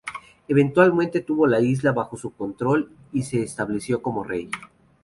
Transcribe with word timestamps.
Eventualmente 0.47 1.21
tuvo 1.21 1.45
la 1.45 1.59
isla 1.61 1.91
bajo 1.91 2.17
su 2.17 2.33
control 2.35 2.91
y 3.13 3.21
se 3.21 3.43
estableció 3.43 4.01
como 4.01 4.23
rey. 4.23 4.49